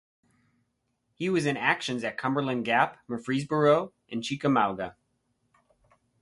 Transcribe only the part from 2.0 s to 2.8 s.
at Cumberland